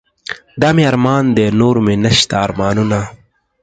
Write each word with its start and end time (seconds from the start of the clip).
دا 0.61 0.69
مې 0.75 0.83
ارمان 0.91 1.23
دے 1.37 1.45
نور 1.59 1.75
مې 1.85 1.95
نشته 2.03 2.35
ارمانونه 2.45 2.99